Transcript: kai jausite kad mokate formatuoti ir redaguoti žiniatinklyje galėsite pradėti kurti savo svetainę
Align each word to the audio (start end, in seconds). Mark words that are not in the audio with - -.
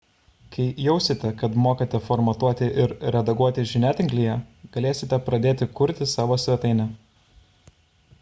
kai 0.53 0.63
jausite 0.83 1.29
kad 1.41 1.57
mokate 1.65 1.99
formatuoti 2.05 2.69
ir 2.85 2.95
redaguoti 3.15 3.65
žiniatinklyje 3.73 4.39
galėsite 4.77 5.21
pradėti 5.29 5.69
kurti 5.81 6.09
savo 6.15 6.39
svetainę 6.47 6.89